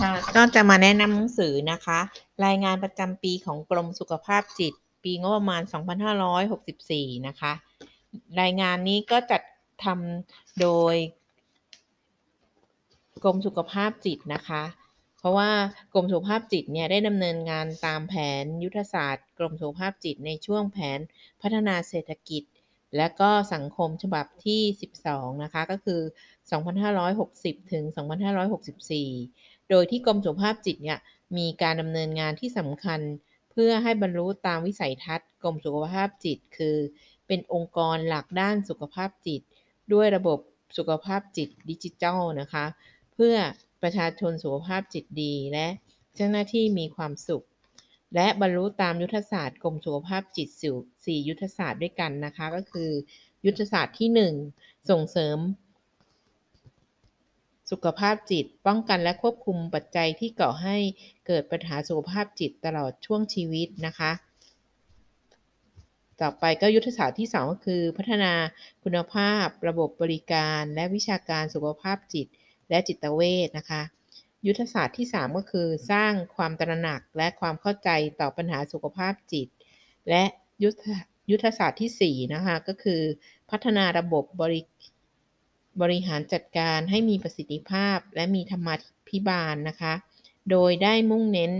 [0.00, 1.98] ค่ะก็จะมาแนะนำหนังสือนะคะ
[2.46, 4.72] รายงานประจำปีของกรมสุขภาพจิต
[5.04, 5.62] ปีงบประมาณ
[6.44, 7.52] 2564 นะคะ
[8.40, 9.42] รายงานนี้ก็จัด
[9.84, 10.94] ทำโดย
[13.24, 14.62] กรมสุขภาพจิตนะคะ
[15.18, 15.50] เพราะว่า
[15.94, 20.98] กรมสุขภาพจิตเนี่ยได้ดำเนินงานตามแผนยุทธศาสตร์ กรมสุขภาพจิตในช่วงแผน
[21.40, 22.42] พัฒนาเศรษฐกิจ
[22.96, 24.60] และก็สังคมฉบับที่
[25.02, 26.00] 12 นะคะ ก็คือ
[26.86, 27.84] 2560 ถึง
[28.88, 30.98] 2564 โดยที่กรมสุขภาพจิตเนี่ย
[31.36, 33.00] มีการดำเนินงานที่สำคัญ
[33.50, 36.76] เพื่อให้บรรลุตามวิสัยทัศน์กรมสุขภาพจิต คือ
[37.26, 39.42] เป็นองค์กรหลักด้านสุขภาพจิต
[39.92, 40.38] ด้วยระบบ
[40.78, 42.64] สุขภาพจิตดิจิทัลนะคะ
[43.14, 43.34] เพื่อ
[43.82, 45.66] ประชาชนสุขภาพจิตดีและ
[46.14, 47.44] เจ้าหน้าที่มีความสุข
[48.14, 50.48] และบรรลุตามยุทธศาสตร์กรมสุขภาพจิต
[51.04, 52.90] สี่ยุทธศาสตร์ด้วยกันนะคะ ก็คือ
[53.46, 54.08] ยุทธศาสตร์ที่
[54.48, 55.38] 1 ส่งเสริม
[57.70, 60.76] สุขภาพจิต ป้องกันและควบคุมปัจจัยที่ก่อให้
[61.26, 64.12] เกิดปัญหาสุขภาพจิตตลอดช่วงชีวิตนะคะ
[66.20, 68.32] ต่อไปก็ยุทธศาสตร์ที่ 2 ก็คือ พัฒนา
[68.84, 72.26] คุณภาพ ระบบบริการ และวิชาการสุขภาพจิต
[72.68, 73.82] และจิตเวชนะคะ
[74.46, 79.48] ยุทธศาสตร์ที่ 3 ก็คือ สร้างความตระหนักและความเข้าใจต่อปัญหาสุขภาพจิต
[80.08, 80.24] และ
[80.62, 80.84] ยุทธ
[81.30, 83.02] ยุทธศาสตร์ที่ 4 นะคะ ก็คือ
[83.50, 84.62] พัฒนาระบบบริ
[85.80, 88.74] บริหารจัดการให้มีประสิทธิภาพและมีธรรมา
[89.08, 89.92] ภิบาลนะคะ
[90.50, 91.52] โดยได้มุ่งเน้น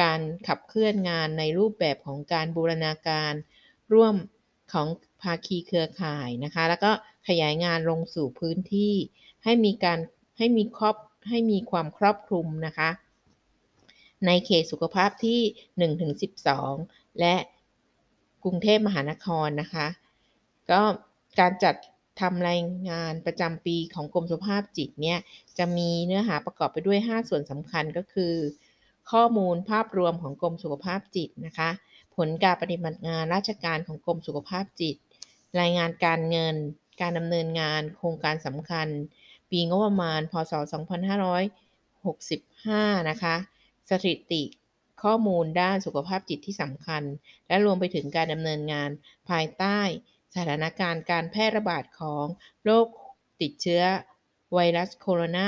[0.00, 3.32] การขับเคลื่อนงานในรูปแบบของการบูรณาการ
[3.92, 4.14] ร่วม
[4.72, 4.88] ของ
[5.22, 6.90] ภาคีเครือข่ายนะคะ แล้วก็
[7.28, 8.94] ขยายงานลงสู่พื้นที่
[9.44, 9.98] ให้มีการ
[10.38, 10.96] ให้มีครอบ
[11.28, 12.90] ให้มีความครอบคลุมนะคะ
[14.26, 15.40] ในเขตสุขภาพที่
[16.48, 17.36] 1-12 และ
[18.44, 19.86] กรุงเทพมหานครนะคะ
[20.70, 20.82] ก็
[21.40, 21.74] การจัด
[22.20, 25.18] ทำรายงานประจำปีของกรมสุขภาพจิตเนี่ย
[25.58, 28.34] จะมีเนื้อหาประกอบไปด้วย 5 ส่วนสำคัญก็คือ
[29.10, 31.70] ข้อมูลภาพรวมของกรมสุขภาพจิตนะคะ
[32.16, 34.96] ผลการปฏิบัติงานราชการของกรมสุขภาพจิต
[35.60, 36.56] รายงานการเงิน
[37.00, 38.88] การดำเนินงาน โครงการสำคัญ
[39.50, 40.52] ปีงบประมาณ พศ
[41.80, 43.36] 2565 นะคะ
[43.90, 44.42] สถิติ
[45.02, 47.02] ข้อมูลด้านสุขภาพจิตที่สำคัญ
[47.48, 48.90] และรวมไปถึงการดำเนินงาน
[49.28, 49.80] ภายใต้
[50.36, 52.24] สถานการณ์การแพร่ระบาดของ
[52.64, 52.86] โรค
[53.40, 53.82] ติดเชื้อ
[54.54, 55.38] ไวรัสโคโรน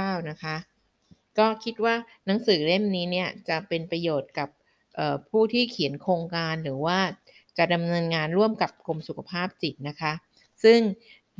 [0.00, 0.56] า 2019 นะคะ
[1.38, 1.94] ก็คิดว่า
[2.26, 4.48] หนังสือเล่มนี้เนี่ยจะเป็นประโยชน์กับ
[5.30, 6.98] ผู้ที่เขียนโครงการหรือว่า
[7.58, 10.12] จะดำเนินงานร่วมกับกรมสุขภาพจิตนะคะ
[10.64, 10.80] ซึ่ง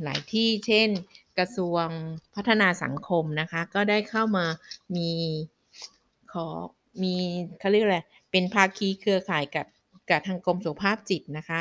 [0.03, 0.89] หลายที่เช่น
[1.37, 1.87] กระทรวง
[2.35, 4.45] พัฒนาสังคมนะคะ ก็ได้เข้ามา
[4.95, 5.11] มี
[6.33, 6.47] ขอ
[7.03, 7.15] มี
[7.59, 7.99] เขาเรียกอะไร
[8.31, 9.67] เป็นภาคีเครือข่ายกับ
[10.09, 11.59] กับทางกรมสุขภาพจิตนะคะ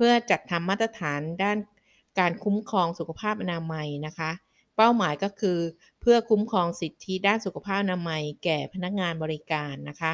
[0.00, 1.58] พื่อจัดทำมาตรฐานด้าน
[2.18, 4.30] การคุ้มครองสุขภาพอนามัยนะคะ
[4.76, 5.58] เป้าหมายก็คือ
[6.00, 10.12] เพื่อคุ้มครองสิทธิด้านสุขภาพอนามัย แก่พนักงานบริการนะคะ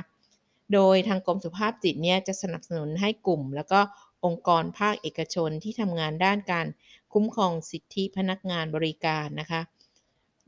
[0.73, 3.81] โดยทางกรมสุขภาพจิตเนี่ยจะสนับสนุนให้กลุ่ม แล้วก็
[4.25, 6.67] องค์กรภาคเอกชนที่ทำงานด้านการ
[7.13, 9.61] คุ้มครองสิทธิพนักงานบริการนะคะ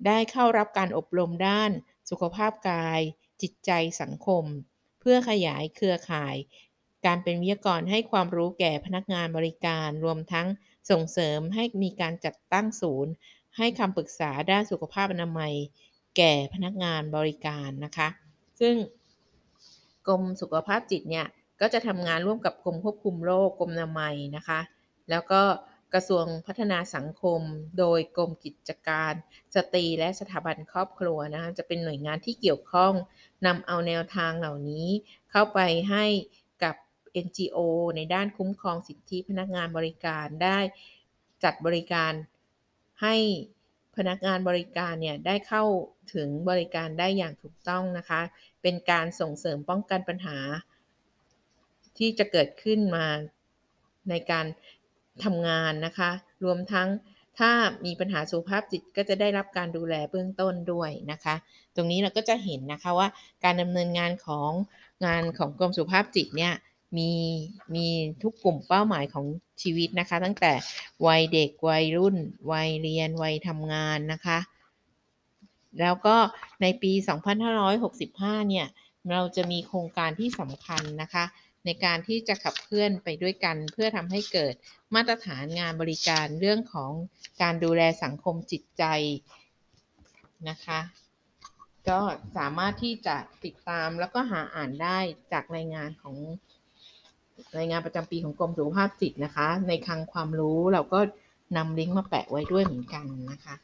[0.07, 1.71] ได้เข้ารับการอบรมด้าน
[2.11, 3.01] สุขภาพกาย
[3.43, 4.45] จิตใจสังคม
[5.01, 6.37] เพื่อขยายเครือข่าย
[7.09, 10.47] การเป็นวิทยากรให้ความรู้แก่พนักงานบริการ รวมทั้ง
[10.91, 13.13] ส่งเสริมให้มีการจัดตั้งศูนย์
[13.57, 15.55] ให้คำปรึกษาด้านสุขภาพอนามัย
[16.17, 18.09] แก่พนักงานบริการนะคะ
[18.61, 18.75] ซึ่ง
[20.09, 21.27] กรมสุขภาพจิตเนี่ย
[21.61, 24.61] ก็จะทำงานร่วมกับกรมควบคุมโรคกรมอนามัยนะคะ
[25.11, 25.43] แล้วก็
[25.95, 27.41] กระทรวงพัฒนาสังคม
[27.79, 29.13] โดยกรมกิจการ
[29.55, 32.93] สตรีและสถาบันครอบครัวนะคะจะเป็นหน่วยงานที่เกี่ยวข้อง
[33.47, 34.89] นำเอาแนวทางเหล่านี้
[35.31, 35.61] เข้าไป
[35.91, 36.05] ให้
[37.25, 37.59] NGO
[37.97, 40.59] ในด้านคุ้มครองสิทธิพนักงานบริการได้
[41.45, 42.13] จัดบริการ
[43.03, 43.17] ให้
[43.97, 45.65] พนักงานบริการเนี่ยได้เข้า
[46.15, 48.21] ถึงบริการได้อย่างถูกต้องนะคะ
[48.63, 50.39] เป็นการส่งเสริมป้องกันปัญหา
[51.99, 53.07] ที่จะเกิดขึ้นมา
[54.11, 54.47] ในการ
[55.25, 56.11] ทำงานนะคะ
[56.45, 56.89] รวมทั้ง
[57.39, 57.51] ถ้า
[57.87, 61.35] มีปัญหาสุขภาพจิตก็จะได้รับการดูแลเบื้องต้นด้วยนะคะ
[61.77, 63.09] ตรงนี้เราก็จะเห็นนะคะว่า
[63.45, 64.51] การดำเนินงานของ
[65.07, 66.55] งานของกรมสุขภาพจิตเนี่ย
[66.97, 67.11] มี
[67.75, 67.87] มี
[68.23, 69.27] ทุกกลุ่มเป้าหมายของ
[69.63, 70.53] ชีวิตนะคะ ตั้งแต่
[71.07, 72.17] วัยเด็กวัยรุ่น
[72.53, 74.39] วัยเรียนวัยทำงานนะคะ
[75.81, 76.17] แล้วก็
[76.63, 76.93] ในปี
[77.71, 78.67] 2565 เนี่ย
[79.11, 81.25] เราจะมีโครงการที่สำคัญนะคะ
[81.65, 84.55] ในการที่จะขับเคลื่อนไปด้วยกัน เพื่อทำให้เกิด
[84.95, 86.93] มาตรฐานงานบริการเรื่องของ
[87.43, 88.85] การดูแลสังคมจิตใจ
[90.49, 90.81] นะคะ
[91.89, 92.01] ก็
[92.37, 94.99] สามารถที่จะติดตามแล้วก็หาอ่านได้
[95.33, 96.17] จากรายงานของ
[97.59, 101.01] รายงานประจำปีของกรมสุขภาพจิตนะคะ ในคลังความรู้เราก็
[101.57, 103.55] นำลิงก์มาแปะไว้ด้วยเหมือนกันนะคะ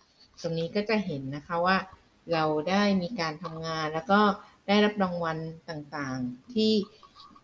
[0.43, 1.77] ตรงนี้ก็จะเห็นนะคะว่า
[2.33, 4.21] เราได้มีการทำงานแล้วก็
[4.69, 5.37] ได้รับรางวัล
[5.71, 6.73] ต่างๆ ที่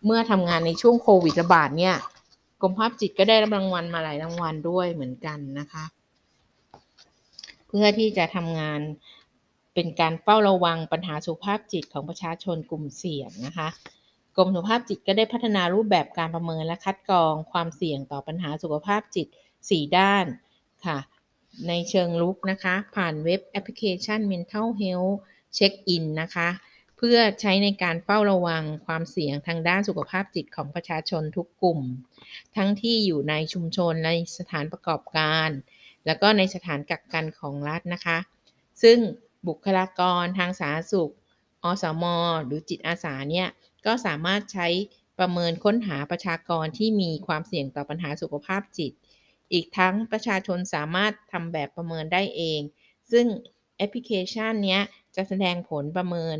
[0.05, 1.95] เมื่อทำงานในช่วงโควิดระบาดเนี่ย
[2.61, 5.83] กรมภาพจิตก็ได้รับรางวัลมาหลายรางวัลด้วยเหมือนกันนะคะ
[7.67, 8.79] เพื่อที่จะทำงาน
[9.73, 13.67] เป็นการเฝ้าระวังปัญหาสุขภาพจิตของประชาชนกลุ่มเสี่ยงนะคะ
[14.35, 19.27] กรมสุขภาพจิตก็ได้พัฒนารูปแบบการประเมินและคัดกรองความเสี่ยงต่อปัญหาสุขภาพจิต
[19.61, 20.25] 4 ด้าน
[20.85, 20.97] ค่ะ
[21.67, 25.15] ในเชิงลุกนะคะ ผ่านเว็บแอปพลิเคชัน Mental Health
[25.57, 26.49] Check In นะคะ
[26.97, 31.79] เพื่อใช้ในการเฝ้าระวังความเสี่ยงทางด้านสุขภาพจิตของประชาชนทุกกลุ่ม
[32.55, 35.49] ทั้งที่อยู่ในชุมชนในสถานประกอบการ
[36.05, 38.17] แล้วก็ในสถานกักกันของรัฐนะคะ
[38.83, 38.97] ซึ่ง
[39.47, 41.11] บุคลากรทางสาธารณสุข
[41.63, 42.03] อสม
[42.45, 43.47] หรือจิตอาสาเนี่ย
[43.85, 44.67] ก็สามารถใช้
[45.19, 48.91] ประเมินค้นหาประชากรที่มีความเสี่ยงต่อปัญหาสุขภาพจิต
[49.53, 52.61] อีกทั้งประชาชนสามารถทำแบบประเมินได้เอง
[53.11, 53.25] ซึ่ง
[53.77, 54.79] แอปพลิเคชันนี้
[55.15, 56.37] จะแสดงผลประเมิน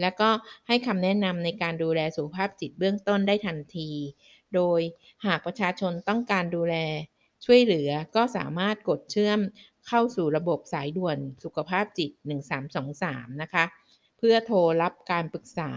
[0.00, 0.30] และก็
[0.68, 3.90] ให้คำแนะนำในการดูแลสุขภาพจิตเบื้องต้นได้ทันที
[4.54, 4.80] โดย
[5.26, 6.76] หากประชาชนต้องการดูแล
[7.44, 9.38] ช่วยเหลือก็สามารถกดเชื่อม
[9.86, 12.10] เข้าสู่ระบบสายด่วนสุขภาพจิต
[12.76, 13.64] 1323 นะคะ
[14.18, 15.72] เพื่อโทรรับการปรึกษา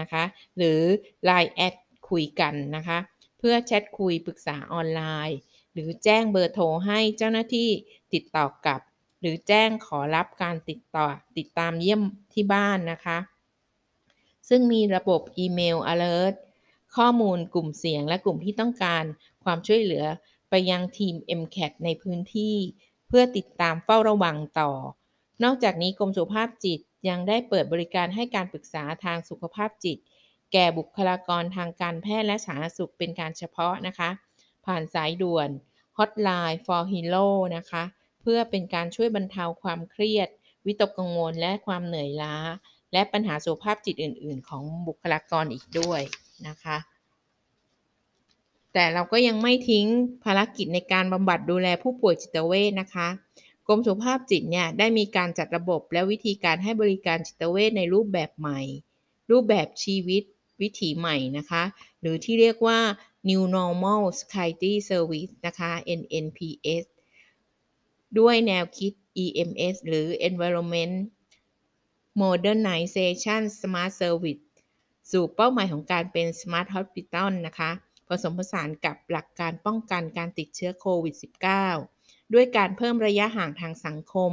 [0.00, 0.24] นะคะ
[0.56, 0.80] หรือ
[1.28, 1.74] Line แอด
[2.10, 2.98] คุยกันนะคะ
[3.38, 5.38] เพื่อแชทคุยปรึกษาออนไลน์
[5.72, 7.68] หรือแจ้งเบอร์โทรให้เจ้าหน้าที่
[8.12, 8.80] ติดต่อกับ
[9.20, 11.06] หรือแจ้งขอรับการติดต่อ
[11.38, 12.02] ติดตามเยี่ยม
[12.32, 13.18] ที่บ้านนะคะ
[14.48, 16.34] ซึ่งมีระบบอีเมล alert
[16.96, 19.04] ข้อมูลกลุ่มเสี่ยงและกลุ่มที่ต้องการ
[19.44, 20.04] ความช่วยเหลือ
[20.50, 22.56] ไปยังทีม MCAT ในพื้นที่
[23.08, 24.70] เพื่อติดตามเฝ้าระวังต่อ
[25.44, 29.98] นอกจากนี้กรมสุขภาพจิต ยังได้เปิดบริการให้การปรึกษาทางสุขภาพจิต
[30.52, 34.10] แก่บุคลากรทางการแพทย์และสาธารณสุขเป็นการเฉพาะนะคะ
[34.66, 35.48] ผ่านสายด่วน
[35.98, 37.82] Hotline for Hero นะคะ
[38.20, 40.28] เพื่อเป็นการช่วยบรรเทาความเครียด
[40.66, 42.36] วิตกกังวลและความเหนื่อยล้า
[42.92, 46.00] และปัญหาสุขภาพจิตอื่น ๆ ของบุคลากรอีกด้วย
[46.48, 46.76] นะคะ
[48.72, 49.86] แต่เราก็ยังไม่ทิ้ง
[50.24, 53.08] ภารกิจในการบำบัดดูแลผู้ป่วยจิตเวชนะคะ
[53.72, 58.60] รมสุขภาพจิตเนี่ยได้มีการจัดระบบและวิธีการให้บริการจิตเวชในรูปแบบใหม่
[59.30, 60.22] รูปแบบชีวิต
[60.60, 61.64] วิถีใหม่นะคะ
[62.00, 62.78] หรือที่เรียกว่า
[63.28, 65.70] New Normal Psychiatry Service นะคะ
[66.00, 66.84] NNPS
[68.18, 68.92] ด้วยแนวคิด
[69.24, 70.94] EMS หรือ Environment
[72.22, 74.44] Modernization Smart Service
[75.10, 77.70] สู่เป้าหมายของการเป็น Smart Hospital นะคะ
[78.08, 82.01] ผสมผสานกับหลักการป้องกันการติดเชื้อโควิด -19
[82.34, 84.32] ด้วยการเพิ่มระยะห่างทางสังคม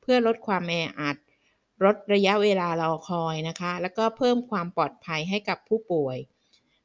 [0.00, 1.16] เพื่อลดความแออัด
[1.84, 6.18] ลดระยะเวลารอคอยนะคะ แล้วก็เพิ่มความปลอดภัยให้กับผู้ป่วย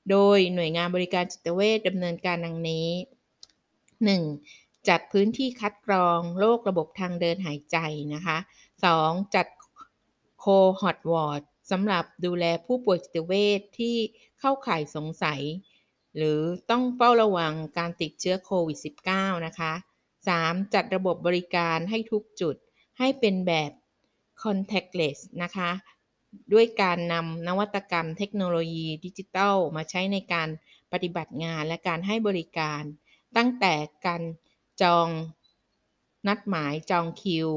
[0.09, 2.87] โดยหน่วยงานบริการจิตเวชดำเนินการดังนี้
[3.67, 4.87] 1.
[4.89, 7.77] จัดพื้นที่คัดกรองโรคระบบทางเดินหายใจ
[8.13, 8.37] นะคะ
[8.85, 9.35] 2.
[9.35, 9.47] จัด
[10.39, 10.45] โค
[10.81, 13.95] ฮอตวอร์ดสำหรับดูแลผู้ป่วยจิตเวชที่
[14.39, 15.41] เข้าข่ายสงสัย
[16.15, 16.39] หรือ
[16.69, 18.77] ต้องเฝ้าระวังการติดเชื้อโควิด
[19.11, 19.73] -19 นะคะ
[20.29, 20.73] 3.
[20.73, 22.55] จัดระบบบริการให้ทุกจุด
[22.99, 23.71] ให้เป็นแบบ
[24.41, 25.71] contactless นะคะ
[26.53, 30.49] ด้วยการนำนวัตกรรมเทคโนโลยีดิจิทัล มาใช้ในการ
[30.91, 32.81] ปฏิบัติงานและการให้บริการ
[33.37, 33.73] ตั้งแต่
[34.05, 34.23] การ
[34.81, 35.09] จอง
[36.27, 37.49] นัดหมายจองคิว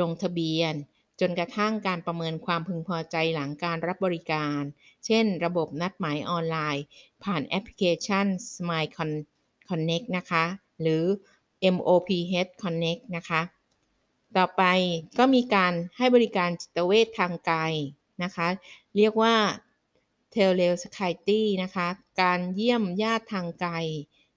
[0.00, 0.74] ลงทะเบียน
[1.20, 4.60] จนกระทั่งการประเมินความพึงพอใจหลังการรับบริการ
[5.06, 6.84] เช่น ระบบนัดหมายออนไลน์
[7.24, 8.90] ผ่านแอปพลิเคชัน Smile
[9.68, 10.44] Connect นะคะ
[10.80, 11.04] หรือ
[11.74, 13.42] MOPH Connect นะคะ
[14.36, 14.62] ต่อไป
[15.18, 17.60] ก็มีการให้บริการจิตเวชทางไกล
[18.22, 18.48] นะคะ
[18.96, 19.34] เรียกว่า
[20.34, 21.86] t e l e s c i t y นะคะ
[22.22, 23.74] การเยี่ยมญาติทางไกล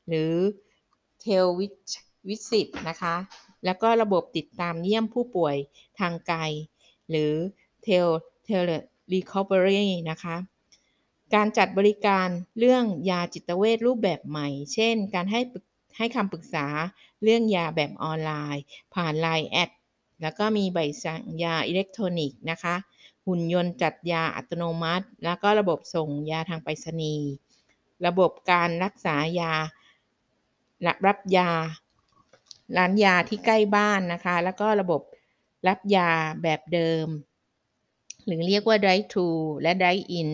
[0.07, 0.33] หรือ
[1.23, 1.47] t e l
[2.27, 3.15] Visit นะคะ
[3.65, 5.55] แล้วก็ระบบติดตามเยี่ยมผู้ป่วย
[5.99, 6.39] ทางไกล
[7.09, 7.33] หรือ
[7.85, 8.09] tel
[8.47, 8.63] tel
[9.13, 10.35] recovery นะคะ
[11.33, 12.27] การจัดบริการ
[12.59, 15.39] เรื่องยาจิตเวชรูปแบบใหม่ เช่น การให้
[15.97, 16.65] ให้คำปรึกษา
[17.23, 19.69] เรื่องยาแบบออนไลน์ ผ่าน Line แอด
[20.21, 22.75] แล้วก็มีใบสั่งยาอิเล็กทรอนิกส์นะคะ
[23.27, 27.29] หุ่นยนต์จัดยาอัตโนมัติ แล้วก็ระบบส่งยาทางไปรษณีย์
[28.05, 29.53] ระบบการรักษายา
[31.07, 31.49] รับยา
[32.77, 35.01] ร้านยาที่ใกล้บ้านนะคะ แล้วก็ระบบ
[35.67, 36.09] รับยา
[36.43, 37.07] แบบเดิม
[38.25, 39.29] หรือเรียกว่า drive t h r u
[39.61, 40.29] และ drive in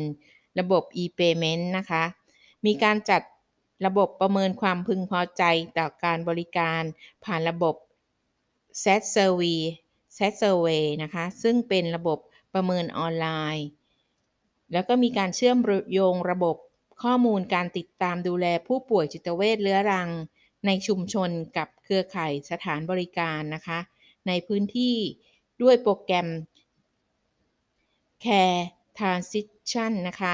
[0.60, 2.04] ระบบ e-payment นะคะ
[2.66, 3.22] มีการจัด
[3.86, 5.44] ระบบประเมินความพึงพอใจ
[5.78, 6.84] ต่อการบริการ
[7.24, 7.76] ผ่านระบบ
[8.84, 9.60] set survey
[10.18, 12.20] set survey นะคะ ซึ่งเป็นระบบ
[12.54, 13.68] ประเมินออนไลน์
[14.74, 15.58] แล้วก็มีการเชื่อม
[15.92, 16.56] โยงระบบ
[17.04, 20.10] ข้อมูลการติดตามดูแลผู้ป่วยจิตเวชเรื้อรัง
[20.66, 23.80] ในชุมชนกับเครือข่ายสถานบริการนะคะ
[24.28, 24.96] ในพื้นที่
[25.62, 26.28] ด้วยโปรแกรม
[28.26, 28.60] Care
[28.98, 30.34] Transition นะคะ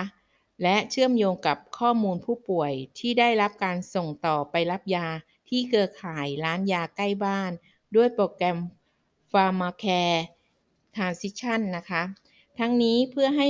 [0.63, 5.07] และเชื่อมโยงกับข้อมูลผู้ป่วยที่ได้รับการส่งต่อไปรับยา
[5.49, 7.51] ที่เครือข่ายร้านยาใกล้บ้าน
[7.95, 8.57] ด้วยโปรแกรม
[9.31, 10.19] Pharmacare
[10.95, 12.03] Transition นะคะ
[12.59, 13.47] ทั้งนี้เพื่อให้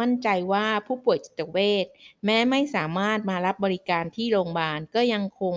[0.00, 1.86] มั่นใจว่าผู้ป่วยจิตเวช
[2.24, 5.54] แม้ไม่สามารถมารับบริการที่โรงพยาบาลก็ยังคง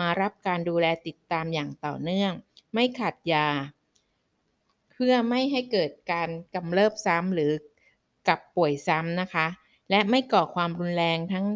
[0.00, 2.32] มารับการดูแลติดตามอย่างต่อเนื่อง
[2.74, 3.48] ไม่ขาดยา
[4.92, 7.52] เพื่อไม่ให้เกิดการกำเริบซ้ำหรือ
[8.28, 9.46] กลับป่วยซ้ำนะคะ
[9.90, 11.46] และไม่ก่อความรุนแรงทั้ง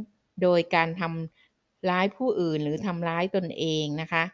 [0.43, 4.25] โดยการทำร้ายผู้อื่นหรือทำร้ายตนเองนะคะ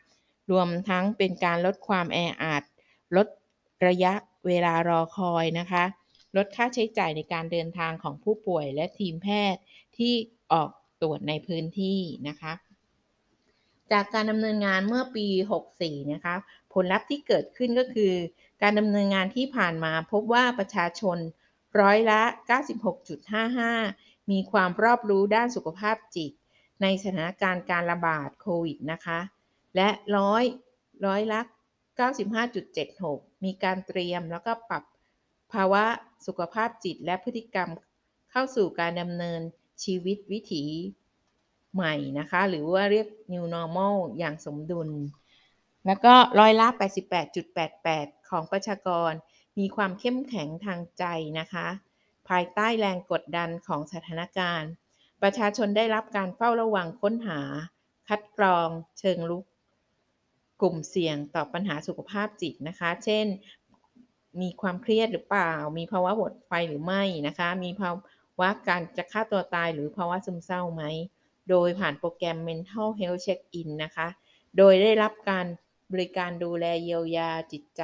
[0.50, 2.62] รวมทั้งเป็นการลดความแออัด
[3.16, 3.26] ลด
[3.86, 4.12] ระยะ
[4.46, 5.84] เวลารอคอยนะคะ
[6.36, 9.62] ลดค่าใช้จ่ายในการเดินทางของผู้ป่วยและทีมแพทย์
[9.96, 10.14] ที่
[10.52, 10.70] ออก
[11.02, 12.52] ตรวจในพื้นที่นะคะ
[13.92, 15.26] จากการดำเนินงานเมื่อปี
[15.70, 16.34] 64 นะคะ
[16.72, 18.12] ผลลัพธ์ที่เกิดขึ้นก็คือ
[18.62, 21.18] การดำเนินงานที่ผ่านมาพบว่าประชาชน
[21.80, 22.22] ร้อยละ
[23.46, 26.32] 96.55 มีความรอบรู้ด้านสุขภาพจิต
[26.82, 29.20] ในสถานการณ์การระบาดโควิดนะคะ
[29.76, 30.44] และร้อย
[31.06, 31.40] ร้อยละ
[32.62, 34.82] 95.76 มีการเตรียมแล้วก็ปรับ
[35.52, 35.84] ภาวะ
[36.26, 37.68] สุขภาพจิตและพฤติกรรม
[38.30, 39.40] เข้าสู่การดำเนิน
[39.84, 40.64] ชีวิตวิถี
[41.74, 44.88] ใหม่นะคะ หรือว่าเรียก new normal อย่างสมดุล
[45.86, 46.66] แล้วก็ร้อยละ
[47.48, 49.12] 88.88 ของประชากร
[49.58, 51.04] มีความเข้มแข็งทางใจ
[51.38, 51.66] นะคะ
[52.28, 54.70] ภายใต้แรงกดดันของสถานการณ์
[55.22, 57.40] ประชาชนได้รับการเฝ้าระวังค้นหา
[58.08, 59.44] คัดกรอง เชิงลุก
[60.60, 63.26] กลุ่มเสี่ยงต่อปัญหาสุขภาพจิตนะคะ เช่น
[64.40, 67.90] มีความเครียดหรือเปล่า มีภาวะหดไฟหรือไม่นะคะ มีภา
[68.40, 70.82] วะการจะฆ่าตัวตายหรือภาวะซึมเศร้าไหม
[71.50, 74.08] โดยผ่านโปรแกรม Mental Health Check-in นะคะ
[74.58, 75.46] โดยได้รับการ
[75.92, 77.82] บริการดูแลเยียวยาจิตใจ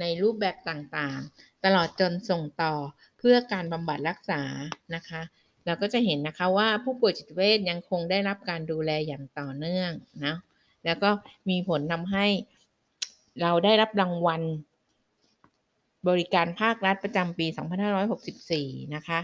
[0.00, 2.74] ในรูปแบบต่างๆ ตลอดจนส่งต่อ
[3.18, 4.42] เพื่อการบำบัดรักษา
[4.94, 5.22] นะคะ
[5.66, 9.90] เราก็จะเห็นนะคะว่าผู้ป่วยจิตเวชยังคงได้รับการดูแลอย่างต่อเนื่อง
[10.24, 10.34] นะ
[10.84, 11.10] แล้วก็
[11.50, 12.26] มีผลทำให้
[13.42, 14.42] เราได้รับรางวัล
[16.08, 17.46] บริการภาครัฐประจำปี
[18.20, 19.20] 2564 นะคะ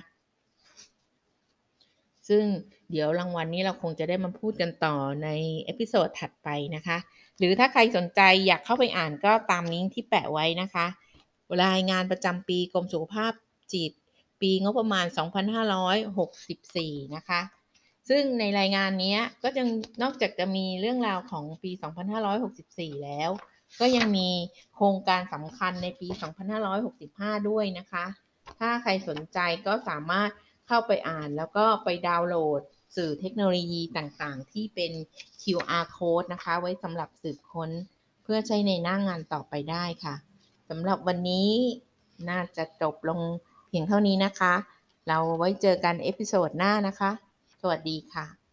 [2.28, 2.44] ซึ่ง
[2.90, 5.28] เดี๋ยวรางวัลนี้เราคงจะได้มาพูดกันต่อใน
[5.64, 6.96] episode ถัดไปนะคะ
[7.38, 10.86] หรือถ้าใครสนใจอยากเข้าไปอ่านก็ตามลิงก์ที่แปะไว้นะคะ
[11.64, 13.32] รายงานประจำปีกรมสุขภาพ
[13.72, 13.92] จิต
[14.40, 15.06] ปีงบประมาณ
[15.90, 17.40] 2564 นะคะ
[18.08, 19.68] ซึ่งในรายงานนี้ก็ยัง
[20.02, 21.70] นอกจากจะมีเรื่องราวของปี
[22.36, 23.30] 2564 แล้ว
[23.80, 24.28] ก็ยังมี
[24.74, 26.08] โครงการสำคัญในปี
[26.62, 28.04] 2565 ด้วยนะคะ
[28.58, 30.30] ถ้าใครสนใจก็สามารถ
[30.66, 32.60] เข้าไปอ่านแล้วก็ไปดาวน์โหลด
[32.96, 34.92] สื่อเทคโนโลยีต่างๆ ที่เป็น
[35.42, 37.70] QR code นะคะ ไว้สำหรับสืบค้น
[38.22, 40.14] เพื่อใช้ในหน้างานต่อไปได้ค่ะ
[40.68, 41.50] สำหรับวันนี้
[42.28, 43.20] น่าจะจบลง
[43.68, 44.54] เพียงเท่านี้นะคะ
[45.08, 47.10] เราไว้เจอกัน episode หน้านะคะ
[47.60, 48.43] สวัสดีค่ะ